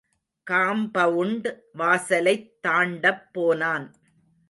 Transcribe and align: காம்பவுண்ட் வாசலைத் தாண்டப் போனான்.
காம்பவுண்ட் 0.51 1.59
வாசலைத் 1.77 2.53
தாண்டப் 2.67 3.23
போனான். 3.31 3.95